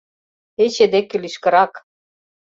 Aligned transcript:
—Пече 0.55 0.85
деке 0.93 1.15
лишкырак. 1.23 1.73